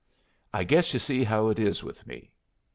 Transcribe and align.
"I 0.51 0.63
guess 0.63 0.93
you 0.93 0.99
see 0.99 1.23
how 1.23 1.49
it 1.49 1.59
is 1.59 1.83
with 1.83 2.07
me. 2.07 2.31